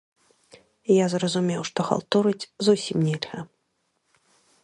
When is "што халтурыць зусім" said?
1.69-2.97